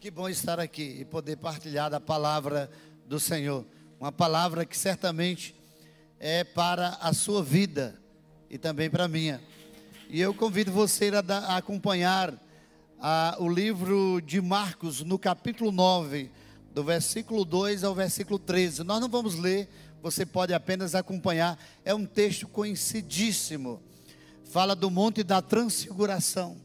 [0.00, 2.70] Que bom estar aqui e poder partilhar da palavra
[3.06, 3.66] do Senhor.
[4.00, 5.54] Uma palavra que certamente
[6.18, 8.00] é para a sua vida
[8.48, 9.42] e também para a minha.
[10.08, 12.32] E eu convido você a, a acompanhar
[12.98, 16.30] a, o livro de Marcos, no capítulo 9,
[16.72, 18.82] do versículo 2 ao versículo 13.
[18.84, 19.68] Nós não vamos ler,
[20.00, 21.62] você pode apenas acompanhar.
[21.84, 23.82] É um texto conhecidíssimo.
[24.44, 26.56] Fala do Monte da Transfiguração,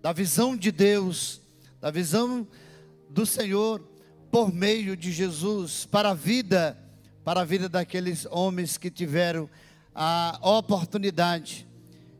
[0.00, 1.42] da visão de Deus,
[1.78, 2.48] da visão
[3.12, 3.80] do Senhor
[4.30, 6.78] por meio de Jesus para a vida,
[7.22, 9.48] para a vida daqueles homens que tiveram
[9.94, 11.68] a oportunidade.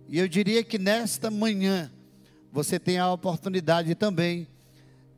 [0.09, 1.91] E eu diria que nesta manhã
[2.53, 4.47] você tem a oportunidade também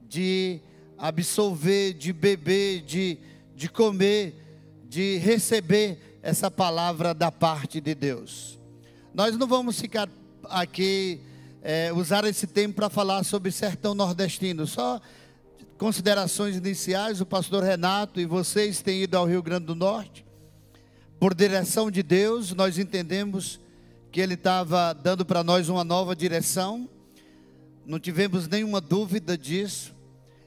[0.09, 0.60] de
[0.96, 3.18] absolver, de beber, de,
[3.56, 4.41] de comer,
[4.88, 8.56] de receber essa palavra da parte de Deus.
[9.12, 10.09] Nós não vamos ficar
[10.45, 11.20] aqui
[11.60, 14.66] é, usar esse tempo para falar sobre sertão nordestino.
[14.66, 15.01] Só
[15.78, 20.24] considerações iniciais, o pastor Renato e vocês têm ido ao Rio Grande do Norte.
[21.18, 23.60] Por direção de Deus, nós entendemos
[24.13, 26.88] que Ele estava dando para nós uma nova direção.
[27.85, 29.93] Não tivemos nenhuma dúvida disso.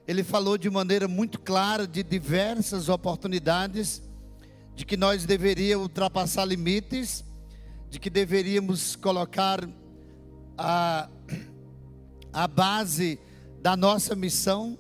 [0.08, 4.02] Ele falou de maneira muito clara de diversas oportunidades
[4.76, 7.26] de que nós deveríamos ultrapassar limites,
[7.90, 9.68] de que deveríamos colocar
[10.58, 11.10] a,
[12.32, 13.20] a base
[13.62, 14.78] da nossa missão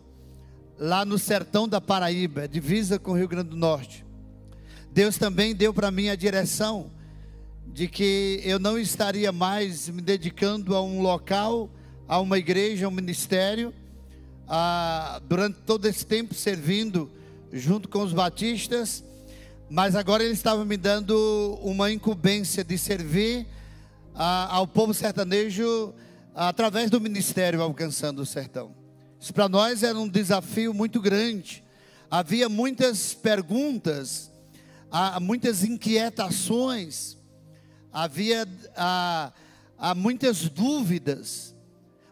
[0.79, 4.05] lá no sertão da Paraíba, divisa com o Rio Grande do Norte.
[4.91, 6.91] Deus também deu para mim a direção
[7.67, 11.69] de que eu não estaria mais me dedicando a um local,
[12.07, 13.73] a uma igreja, a um ministério,
[14.47, 17.11] a, durante todo esse tempo servindo
[17.51, 19.03] junto com os batistas,
[19.69, 23.45] mas agora ele estava me dando uma incumbência de servir
[24.15, 25.93] a, ao povo sertanejo
[26.33, 28.76] através do ministério alcançando o sertão.
[29.19, 31.63] Isso para nós era um desafio muito grande.
[32.09, 34.31] Havia muitas perguntas,
[35.21, 37.17] muitas inquietações,
[37.91, 39.33] havia há,
[39.77, 41.55] há muitas dúvidas,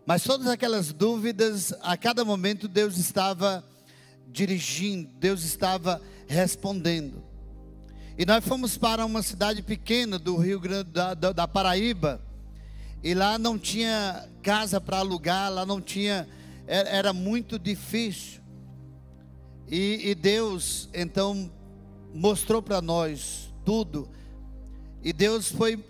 [0.06, 3.64] mas todas aquelas dúvidas, a cada momento Deus estava
[4.28, 7.24] dirigindo, Deus estava respondendo.
[8.18, 12.22] E nós fomos para uma cidade pequena do Rio Grande da, da, da Paraíba.
[13.04, 16.28] E lá não tinha casa para alugar, lá não tinha,
[16.68, 18.42] era, muito difícil.
[19.68, 21.52] E, e Deus então
[22.14, 24.10] mostrou para nós tudo.
[25.04, 25.84] E Deus foi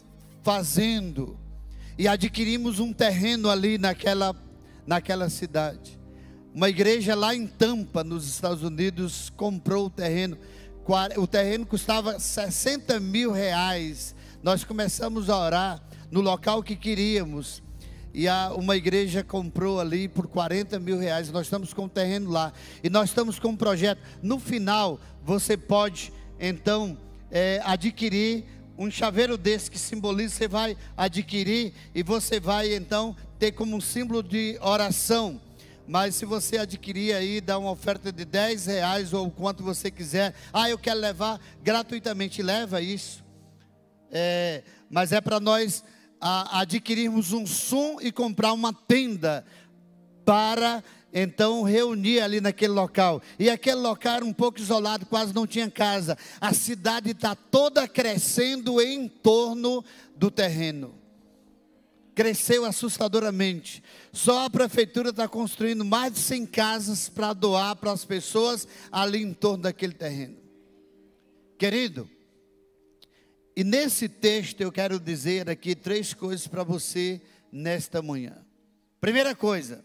[0.43, 1.39] fazendo.
[1.97, 4.35] E adquirimos um terreno ali naquela,
[4.85, 5.99] naquela cidade.
[6.53, 10.37] Uma igreja lá em Tampa, nos Estados Unidos, comprou o terreno
[11.17, 14.13] o terreno custava 60 mil reais.
[14.43, 17.63] Nós começamos a orar no local que queríamos.
[18.15, 21.29] E a, uma igreja comprou ali por 40 mil reais.
[21.29, 22.53] Nós estamos com terreno lá.
[22.81, 23.99] E nós estamos com um projeto.
[24.23, 26.97] No final, você pode então
[27.29, 28.45] é, adquirir
[28.77, 33.81] um chaveiro desse que simboliza, você vai adquirir e você vai então ter como um
[33.81, 35.39] símbolo de oração
[35.87, 40.33] mas se você adquirir aí, dá uma oferta de 10 reais ou quanto você quiser.
[40.51, 43.23] Ah, eu quero levar gratuitamente, leva isso.
[44.11, 45.83] É, mas é para nós
[46.19, 49.45] a, adquirirmos um som e comprar uma tenda
[50.23, 50.83] para
[51.13, 53.21] então reunir ali naquele local.
[53.39, 56.17] E aquele local era um pouco isolado, quase não tinha casa.
[56.41, 59.83] A cidade está toda crescendo em torno
[60.15, 61.05] do terreno
[62.15, 63.83] cresceu assustadoramente.
[64.13, 69.21] Só a prefeitura está construindo mais de 100 casas para doar para as pessoas ali
[69.21, 70.37] em torno daquele terreno.
[71.59, 72.09] Querido,
[73.55, 77.21] e nesse texto eu quero dizer aqui três coisas para você
[77.51, 78.45] nesta manhã.
[78.99, 79.83] Primeira coisa,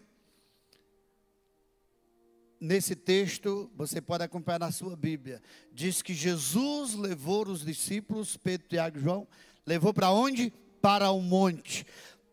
[2.60, 5.42] nesse texto, você pode acompanhar na sua Bíblia,
[5.72, 9.28] diz que Jesus levou os discípulos, Pedro, Tiago e João,
[9.66, 10.52] levou para onde?
[10.80, 11.84] Para o monte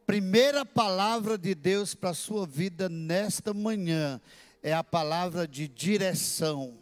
[0.07, 4.21] primeira palavra de Deus para a sua vida nesta manhã
[4.63, 6.77] é a palavra de direção.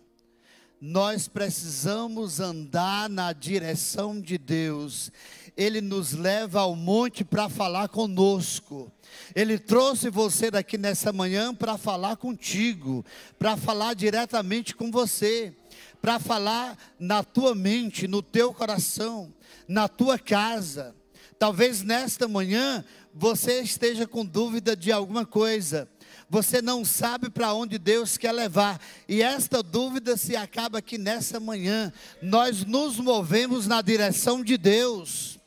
[0.81, 5.11] Nós precisamos andar na direção de Deus.
[5.55, 8.91] Ele nos leva ao monte para falar conosco.
[9.33, 13.05] Ele trouxe você daqui nessa manhã para falar contigo,
[13.39, 15.55] para falar diretamente com você,
[16.01, 19.33] para falar na tua mente, no teu coração,
[19.67, 20.93] na tua casa.
[21.39, 22.83] Talvez nesta manhã
[23.13, 25.87] você esteja com dúvida de alguma coisa,
[26.29, 31.39] você não sabe para onde Deus quer levar, e esta dúvida se acaba aqui nessa
[31.39, 31.93] manhã.
[32.21, 35.37] Nós nos movemos na direção de Deus,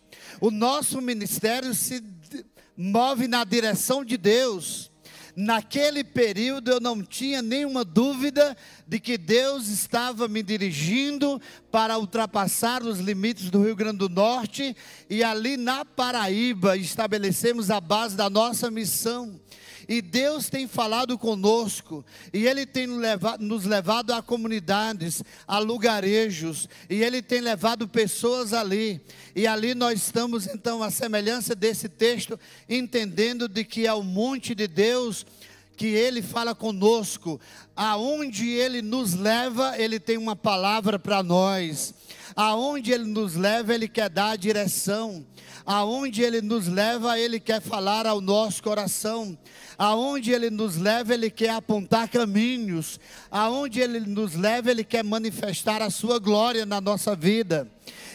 [0.40, 2.02] o nosso ministério se
[2.76, 4.88] move na direção de Deus.
[5.40, 8.56] naquele período eu não tinha nenhuma dúvida
[8.88, 11.40] de que Deus estava me dirigindo
[11.70, 14.76] para ultrapassar os limites do Rio Grande do Norte
[15.08, 19.40] e ali na Paraíba estabelecemos a base da nossa missão.
[19.88, 22.87] E Deus tem falado conosco, e Ele tem
[23.40, 29.00] nos levado a comunidades, a lugarejos, e Ele tem levado pessoas ali.
[29.35, 32.38] E ali nós estamos, então, a semelhança desse texto,
[32.69, 35.25] entendendo de que é o monte de Deus
[35.75, 37.40] que Ele fala conosco,
[37.75, 41.94] aonde Ele nos leva, Ele tem uma palavra para nós,
[42.38, 45.26] aonde Ele nos leva, Ele quer dar a direção,
[45.67, 49.37] aonde Ele nos leva, Ele quer falar ao nosso coração,
[49.76, 55.82] aonde Ele nos leva, Ele quer apontar caminhos, aonde Ele nos leva, Ele quer manifestar
[55.82, 57.69] a Sua glória na nossa vida.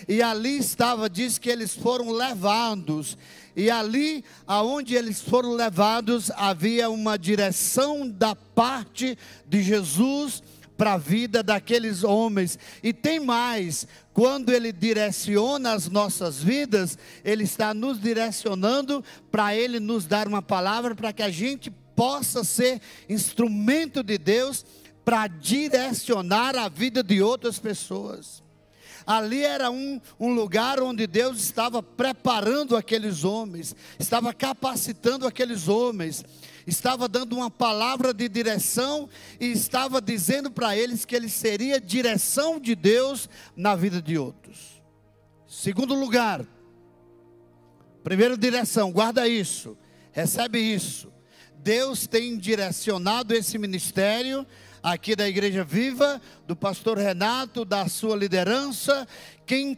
[0.08, 3.18] E ali estava, diz que eles foram levados.
[3.58, 10.42] E ali, aonde eles foram levados, havia uma direção da parte de Jesus
[10.78, 12.58] para a vida daqueles homens.
[12.82, 19.80] E tem mais, quando ele direciona as nossas vidas, ele está nos direcionando para ele
[19.80, 24.66] nos dar uma palavra para que a gente possa ser instrumento de Deus
[25.06, 28.42] para direcionar a vida de outras pessoas.
[29.06, 36.24] Ali era um, um lugar onde Deus estava preparando aqueles homens, estava capacitando aqueles homens,
[36.66, 42.60] estava dando uma palavra de direção e estava dizendo para eles que ele seria direção
[42.60, 44.82] de Deus na vida de outros.
[45.48, 46.46] Segundo lugar,
[48.04, 49.78] primeira direção, guarda isso,
[50.12, 51.12] recebe isso.
[51.56, 54.46] Deus tem direcionado esse ministério
[54.82, 59.08] aqui da Igreja Viva, do pastor Renato, da sua liderança.
[59.46, 59.78] Quem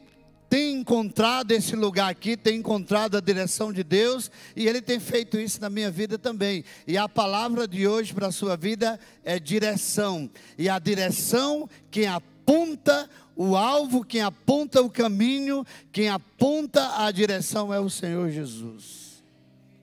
[0.50, 5.38] tem encontrado esse lugar aqui, tem encontrado a direção de Deus, e Ele tem feito
[5.38, 6.63] isso na minha vida também.
[6.88, 10.30] E a palavra de hoje para a sua vida é direção.
[10.57, 17.74] E a direção, quem aponta o alvo, quem aponta o caminho, quem aponta a direção
[17.74, 19.24] é o Senhor Jesus.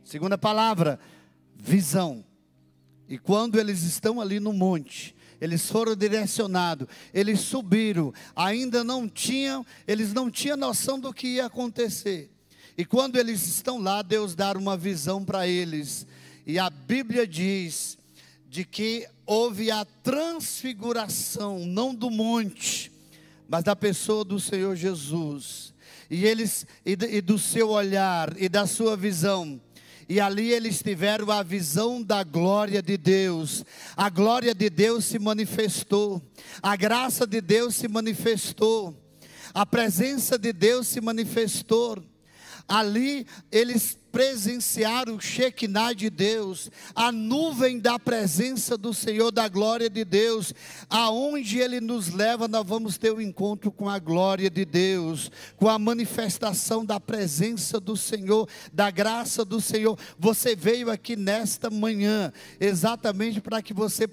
[0.04, 0.98] Segunda palavra,
[1.54, 2.24] visão.
[3.08, 9.66] E quando eles estão ali no monte, eles foram direcionados, eles subiram, ainda não tinham,
[9.88, 12.30] eles não tinham noção do que ia acontecer.
[12.78, 16.06] E quando eles estão lá, Deus dá uma visão para eles.
[16.46, 17.98] E a Bíblia diz
[18.48, 22.92] de que houve a transfiguração, não do monte,
[23.48, 25.74] mas da pessoa do Senhor Jesus.
[26.08, 29.60] E eles e, do seu olhar e da sua visão
[30.08, 33.64] e ali eles tiveram a visão da glória de Deus.
[33.96, 36.22] A glória de Deus se manifestou,
[36.62, 38.94] a graça de Deus se manifestou,
[39.54, 42.02] a presença de Deus se manifestou.
[42.72, 49.90] Ali eles presenciaram o Shekinah de Deus, a nuvem da presença do Senhor, da glória
[49.90, 50.54] de Deus.
[50.88, 55.30] Aonde Ele nos leva, nós vamos ter o um encontro com a glória de Deus,
[55.58, 59.98] com a manifestação da presença do Senhor, da graça do Senhor.
[60.18, 64.08] Você veio aqui nesta manhã, exatamente para que você,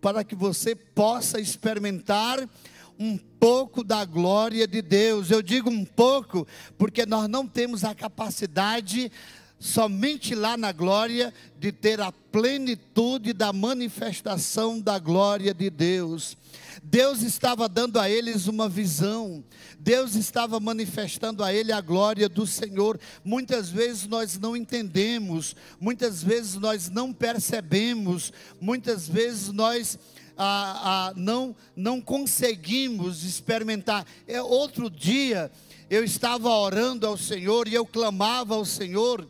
[0.00, 2.48] para que você possa experimentar
[2.98, 5.30] um pouco da glória de Deus.
[5.30, 6.46] Eu digo um pouco
[6.78, 9.10] porque nós não temos a capacidade
[9.58, 16.36] somente lá na glória de ter a plenitude da manifestação da glória de Deus.
[16.82, 19.42] Deus estava dando a eles uma visão,
[19.78, 23.00] Deus estava manifestando a ele a glória do Senhor.
[23.24, 29.98] Muitas vezes nós não entendemos, muitas vezes nós não percebemos, muitas vezes nós
[30.36, 34.06] ah, ah, não, não conseguimos experimentar.
[34.26, 35.50] É, outro dia
[35.88, 39.26] eu estava orando ao Senhor e eu clamava ao Senhor.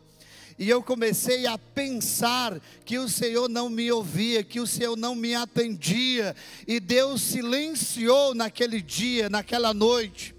[0.59, 5.13] E eu comecei a pensar que o Senhor não me ouvia, que o Senhor não
[5.13, 6.35] me atendia,
[6.67, 10.33] e Deus silenciou naquele dia, naquela noite.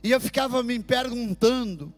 [0.00, 1.92] E eu ficava me perguntando: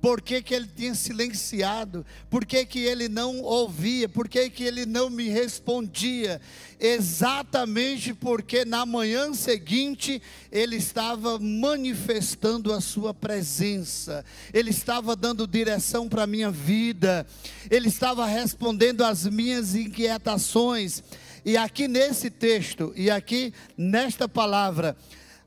[0.00, 2.06] por que, que ele tinha silenciado?
[2.30, 4.08] Por que, que ele não ouvia?
[4.08, 6.40] Por que, que ele não me respondia?
[6.78, 14.24] Exatamente porque na manhã seguinte ele estava manifestando a sua presença,
[14.54, 17.26] ele estava dando direção para a minha vida,
[17.68, 21.02] ele estava respondendo às minhas inquietações.
[21.44, 24.96] E aqui nesse texto, e aqui nesta palavra,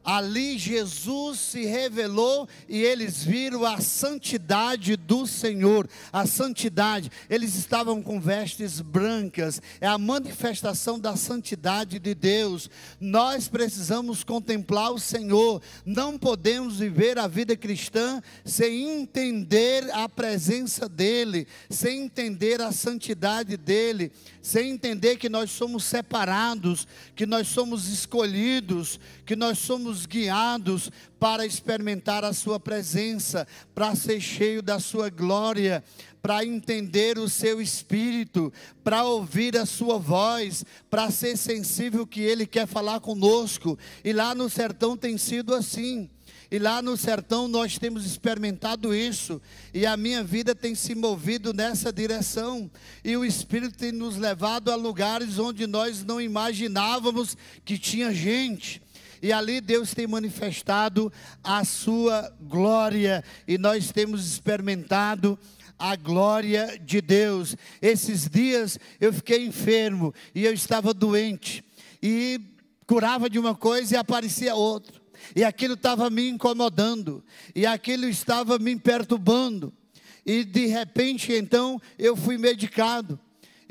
[0.03, 7.11] Ali Jesus se revelou e eles viram a santidade do Senhor, a santidade.
[7.29, 12.69] Eles estavam com vestes brancas, é a manifestação da santidade de Deus.
[12.99, 20.89] Nós precisamos contemplar o Senhor, não podemos viver a vida cristã sem entender a presença
[20.89, 27.87] dEle, sem entender a santidade dEle, sem entender que nós somos separados, que nós somos
[27.87, 35.09] escolhidos, que nós somos guiados para experimentar a Sua presença, para ser cheio da Sua
[35.09, 35.83] glória,
[36.21, 38.51] para entender o Seu Espírito,
[38.83, 43.77] para ouvir a Sua voz, para ser sensível que Ele quer falar conosco.
[44.03, 46.09] E lá no sertão tem sido assim.
[46.51, 49.41] E lá no sertão nós temos experimentado isso,
[49.73, 52.69] e a minha vida tem se movido nessa direção,
[53.05, 58.81] e o Espírito tem nos levado a lugares onde nós não imaginávamos que tinha gente.
[59.21, 61.11] E ali Deus tem manifestado
[61.43, 65.37] a sua glória, e nós temos experimentado
[65.77, 67.55] a glória de Deus.
[67.81, 71.63] Esses dias eu fiquei enfermo e eu estava doente,
[72.01, 72.39] e
[72.85, 75.01] curava de uma coisa e aparecia outra
[75.35, 77.23] e aquilo estava me incomodando,
[77.55, 79.73] e aquilo estava me perturbando,
[80.25, 83.19] e de repente então eu fui medicado.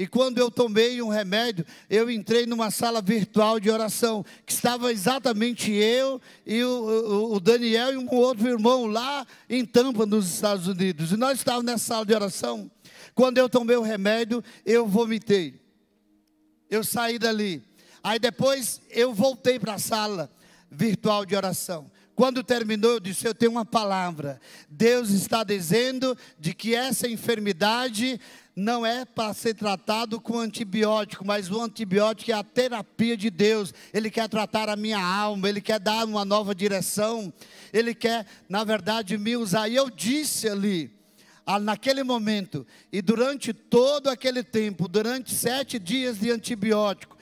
[0.00, 4.90] E quando eu tomei um remédio, eu entrei numa sala virtual de oração, que estava
[4.90, 10.66] exatamente eu e o, o, Daniel e um outro irmão lá em Tampa, nos Estados
[10.66, 11.12] Unidos.
[11.12, 12.70] E nós estávamos nessa sala de oração.
[13.14, 15.60] Quando eu tomei o remédio, eu vomitei.
[16.70, 17.62] Eu saí dali.
[18.02, 20.30] Aí depois eu voltei para a sala
[20.70, 21.90] virtual de oração.
[22.20, 24.38] Quando terminou, eu disse: Eu tenho uma palavra.
[24.68, 28.20] Deus está dizendo de que essa enfermidade
[28.54, 33.72] não é para ser tratado com antibiótico, mas o antibiótico é a terapia de Deus.
[33.90, 37.32] Ele quer tratar a minha alma, ele quer dar uma nova direção,
[37.72, 39.70] ele quer, na verdade, me usar.
[39.70, 40.92] E eu disse ali,
[41.58, 47.16] naquele momento, e durante todo aquele tempo, durante sete dias de antibiótico,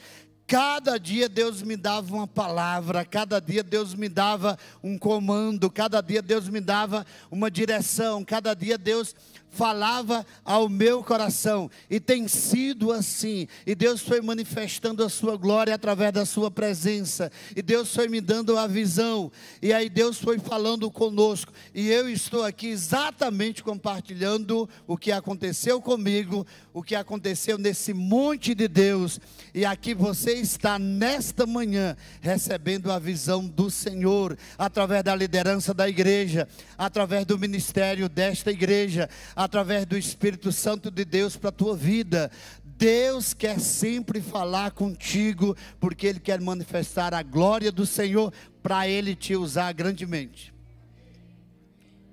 [0.49, 6.01] Cada dia Deus me dava uma palavra, cada dia Deus me dava um comando, cada
[6.01, 9.15] dia Deus me dava uma direção, cada dia Deus
[9.51, 15.75] falava ao meu coração, e tem sido assim, e Deus foi manifestando a sua glória
[15.75, 20.39] através da sua presença, e Deus foi me dando a visão, e aí Deus foi
[20.39, 27.59] falando conosco, e eu estou aqui exatamente compartilhando o que aconteceu comigo, o que aconteceu
[27.59, 29.19] nesse monte de Deus,
[29.55, 35.89] e aqui você está nesta manhã recebendo a visão do Senhor, através da liderança da
[35.89, 41.77] igreja, através do ministério desta igreja, através do Espírito Santo de Deus para a tua
[41.77, 42.29] vida.
[42.65, 49.15] Deus quer sempre falar contigo, porque Ele quer manifestar a glória do Senhor para Ele
[49.15, 50.53] te usar grandemente.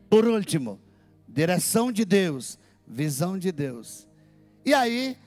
[0.07, 0.79] Por último,
[1.27, 4.07] direção de Deus, visão de Deus.
[4.63, 5.17] E aí,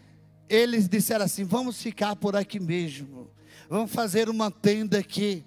[0.48, 3.28] eles disseram assim: vamos ficar por aqui mesmo,
[3.68, 5.44] vamos fazer uma tenda aqui.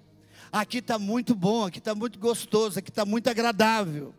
[0.52, 4.14] Aqui está muito bom, aqui está muito gostoso, aqui está muito agradável.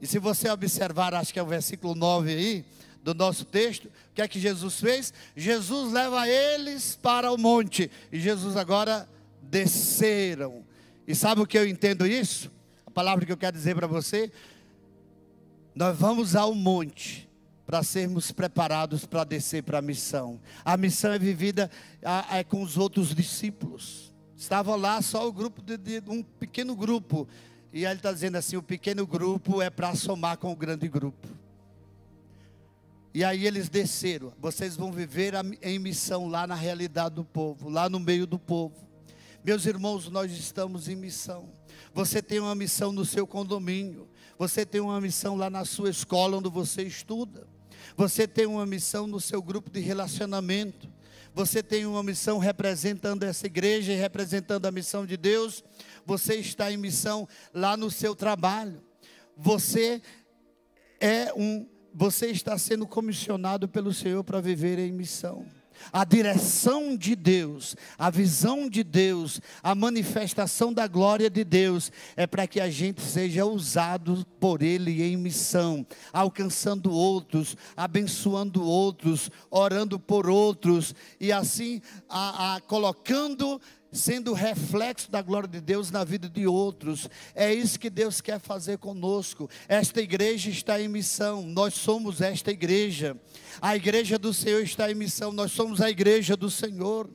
[0.00, 2.64] E se você observar, acho que é o versículo 9 aí,
[3.02, 5.14] do nosso texto, o que é que Jesus fez?
[5.36, 7.90] Jesus leva eles para o monte.
[8.10, 9.08] E Jesus agora
[9.40, 10.64] desceram.
[11.06, 12.50] E sabe o que eu entendo isso?
[12.84, 14.30] A palavra que eu quero dizer para você.
[15.74, 17.28] Nós vamos ao monte
[17.64, 20.40] para sermos preparados para descer para a missão.
[20.64, 21.70] A missão é vivida
[22.32, 24.12] é com os outros discípulos.
[24.36, 27.28] Estava lá só o grupo de, de um pequeno grupo
[27.76, 31.28] e ele está dizendo assim: o pequeno grupo é para somar com o grande grupo.
[33.12, 34.32] E aí eles desceram.
[34.40, 38.74] Vocês vão viver em missão lá na realidade do povo, lá no meio do povo.
[39.44, 41.50] Meus irmãos, nós estamos em missão.
[41.92, 44.08] Você tem uma missão no seu condomínio.
[44.38, 47.46] Você tem uma missão lá na sua escola onde você estuda.
[47.94, 50.88] Você tem uma missão no seu grupo de relacionamento.
[51.34, 55.62] Você tem uma missão representando essa igreja e representando a missão de Deus
[56.06, 58.80] você está em missão lá no seu trabalho.
[59.36, 60.00] Você
[61.00, 65.44] é um, você está sendo comissionado pelo Senhor para viver em missão.
[65.92, 72.26] A direção de Deus, a visão de Deus, a manifestação da glória de Deus é
[72.26, 79.98] para que a gente seja usado por Ele em missão, alcançando outros, abençoando outros, orando
[79.98, 83.60] por outros e assim a, a, colocando
[83.96, 87.08] sendo reflexo da glória de Deus na vida de outros.
[87.34, 89.48] É isso que Deus quer fazer conosco.
[89.66, 93.16] Esta igreja está em missão, nós somos esta igreja.
[93.60, 97.10] A igreja do Senhor está em missão, nós somos a igreja do Senhor.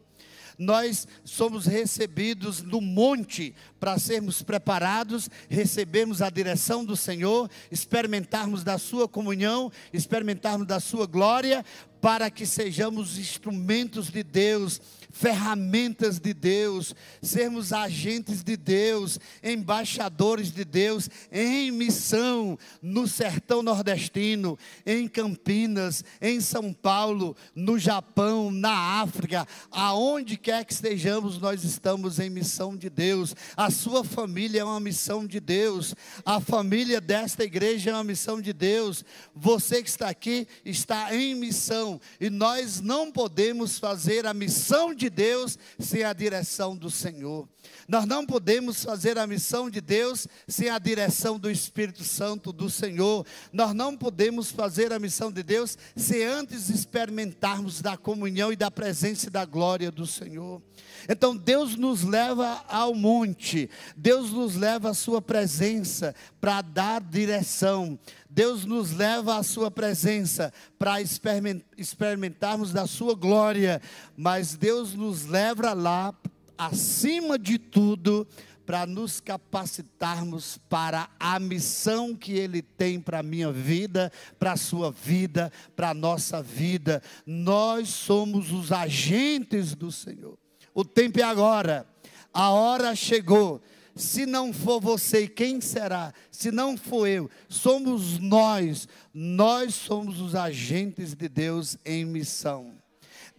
[0.61, 8.77] nós somos recebidos no monte para sermos preparados, recebermos a direção do Senhor, experimentarmos da
[8.77, 11.65] Sua comunhão, experimentarmos da Sua glória,
[11.99, 14.79] para que sejamos instrumentos de Deus,
[15.11, 24.57] ferramentas de Deus, sermos agentes de Deus, embaixadores de Deus, em missão no sertão nordestino,
[24.85, 32.19] em Campinas, em São Paulo, no Japão, na África, aonde quer que estejamos, nós estamos
[32.19, 33.35] em missão de Deus.
[33.55, 38.41] A sua família é uma missão de Deus, a família desta igreja é uma missão
[38.41, 39.03] de Deus.
[39.35, 45.00] Você que está aqui está em missão e nós não podemos fazer a missão de
[45.09, 47.47] Deus sem a direção do Senhor.
[47.87, 52.69] Nós não podemos fazer a missão de Deus sem a direção do Espírito Santo do
[52.69, 53.25] Senhor.
[53.51, 58.71] Nós não podemos fazer a missão de Deus sem antes experimentarmos da comunhão e da
[58.71, 60.61] presença e da glória do Senhor.
[61.09, 67.99] Então Deus nos leva ao monte, Deus nos leva à sua presença para dar direção.
[68.33, 73.81] Deus nos leva à sua presença para experimentarmos da sua glória,
[74.15, 76.13] mas Deus nos leva lá
[76.57, 78.27] acima de tudo
[78.65, 84.57] para nos capacitarmos para a missão que Ele tem para a minha vida, para a
[84.57, 87.01] sua vida, para a nossa vida.
[87.25, 90.37] Nós somos os agentes do Senhor.
[90.73, 91.85] O tempo é agora,
[92.33, 93.61] a hora chegou.
[93.93, 96.13] Se não for você, quem será?
[96.31, 98.87] Se não for eu, somos nós.
[99.13, 102.80] Nós somos os agentes de Deus em missão.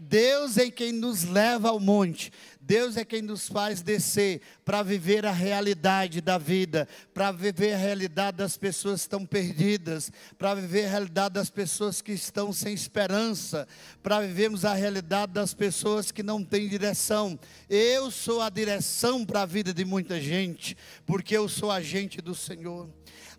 [0.09, 2.33] Deus é quem nos leva ao monte.
[2.61, 7.77] Deus é quem nos faz descer para viver a realidade da vida, para viver a
[7.77, 12.73] realidade das pessoas que estão perdidas, para viver a realidade das pessoas que estão sem
[12.73, 13.67] esperança,
[14.03, 17.39] para vivermos a realidade das pessoas que não têm direção.
[17.69, 22.35] Eu sou a direção para a vida de muita gente, porque eu sou agente do
[22.35, 22.89] Senhor.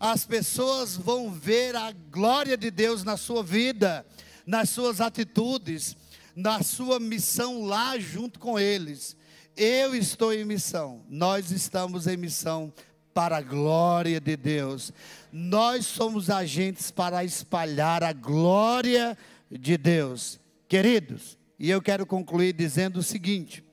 [0.00, 4.04] As pessoas vão ver a glória de Deus na sua vida,
[4.46, 5.96] nas suas atitudes
[6.34, 9.16] na sua missão lá junto com eles.
[9.56, 12.72] Eu estou em missão, nós estamos em missão
[13.12, 14.92] para a glória de Deus.
[15.32, 19.16] Nós somos agentes para espalhar a glória
[19.50, 20.40] de Deus.
[20.68, 23.64] Queridos, e eu quero concluir dizendo o seguinte: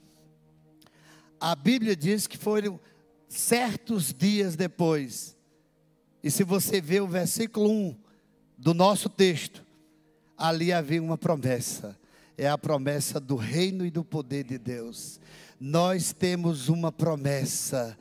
[1.39, 2.79] a Bíblia diz que foram
[3.27, 5.35] certos dias depois,
[6.23, 7.97] e se você ver o versículo 1
[8.55, 9.65] do nosso texto,
[10.37, 11.99] ali havia uma promessa
[12.37, 15.19] é a promessa do reino e do poder de Deus.
[15.59, 17.97] Nós temos uma promessa.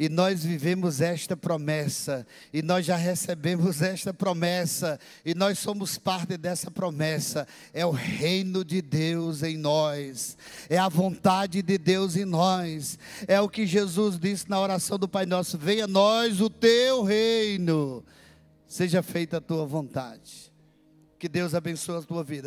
[0.00, 6.38] E nós vivemos esta promessa, e nós já recebemos esta promessa, e nós somos parte
[6.38, 7.46] dessa promessa.
[7.70, 10.38] É o reino de Deus em nós,
[10.70, 15.06] é a vontade de Deus em nós, é o que Jesus disse na oração do
[15.06, 18.02] Pai Nosso: Venha a nós o teu reino,
[18.66, 20.50] seja feita a tua vontade.
[21.18, 22.38] Que Deus abençoe a tua vida.